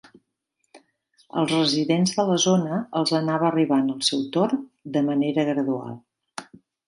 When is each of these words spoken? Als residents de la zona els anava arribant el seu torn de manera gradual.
Als 1.41 1.51
residents 1.55 2.13
de 2.19 2.25
la 2.29 2.37
zona 2.45 2.79
els 3.01 3.13
anava 3.19 3.47
arribant 3.51 3.93
el 3.97 4.01
seu 4.09 4.25
torn 4.37 4.65
de 4.97 5.07
manera 5.11 5.45
gradual. 5.53 5.93